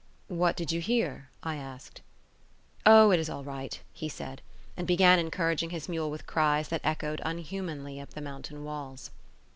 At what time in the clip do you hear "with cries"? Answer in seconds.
6.09-6.69